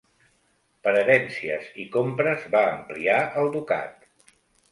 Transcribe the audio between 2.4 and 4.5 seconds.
va ampliar el ducat.